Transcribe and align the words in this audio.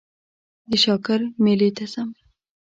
د 0.69 0.71
شاکار 0.83 1.21
مېلې 1.43 1.69
ته 1.77 1.85
ځم. 1.93 2.09